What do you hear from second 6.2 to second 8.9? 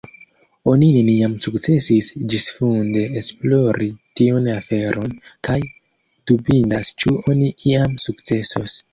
dubindas ĉu oni iam sukcesos.